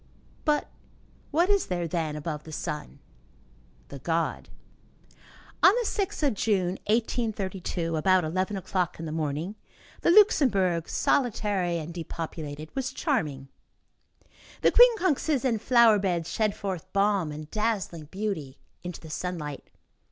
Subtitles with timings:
[0.45, 0.67] But
[1.29, 2.97] what is there, then, above the sun?
[3.89, 4.49] The god.
[5.61, 9.53] On the 6th of June, 1832, about eleven o'clock in the morning,
[10.01, 13.49] the Luxembourg, solitary and depopulated, was charming.
[14.63, 19.69] The quincunxes and flower beds shed forth balm and dazzling beauty into the sunlight.